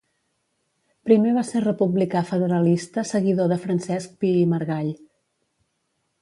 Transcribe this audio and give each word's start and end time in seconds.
Primer 1.09 1.33
va 1.35 1.43
ser 1.49 1.61
republicà 1.65 2.23
federalista 2.29 3.03
seguidor 3.11 3.53
de 3.53 3.59
Francesc 3.67 4.17
Pi 4.25 4.33
i 4.39 4.49
Margall. 4.55 4.91